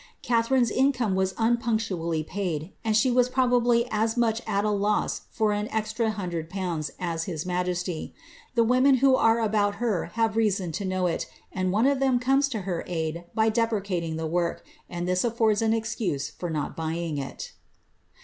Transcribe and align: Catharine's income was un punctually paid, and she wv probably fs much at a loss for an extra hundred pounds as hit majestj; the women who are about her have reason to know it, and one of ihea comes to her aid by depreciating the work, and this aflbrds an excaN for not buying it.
Catharine's 0.23 0.71
income 0.71 1.13
was 1.13 1.35
un 1.37 1.57
punctually 1.57 2.23
paid, 2.23 2.73
and 2.83 2.97
she 2.97 3.11
wv 3.11 3.31
probably 3.31 3.85
fs 3.91 4.17
much 4.17 4.41
at 4.47 4.65
a 4.65 4.71
loss 4.71 5.21
for 5.29 5.51
an 5.53 5.67
extra 5.69 6.09
hundred 6.09 6.49
pounds 6.49 6.89
as 6.99 7.25
hit 7.25 7.41
majestj; 7.41 8.11
the 8.55 8.63
women 8.63 8.95
who 8.95 9.15
are 9.15 9.39
about 9.39 9.75
her 9.75 10.05
have 10.15 10.35
reason 10.35 10.71
to 10.71 10.85
know 10.85 11.05
it, 11.05 11.27
and 11.53 11.71
one 11.71 11.85
of 11.85 11.99
ihea 11.99 12.19
comes 12.19 12.49
to 12.49 12.61
her 12.61 12.83
aid 12.87 13.25
by 13.35 13.47
depreciating 13.49 14.15
the 14.15 14.25
work, 14.25 14.65
and 14.89 15.07
this 15.07 15.21
aflbrds 15.21 15.61
an 15.61 15.71
excaN 15.71 16.31
for 16.35 16.49
not 16.49 16.75
buying 16.75 17.19
it. 17.19 17.53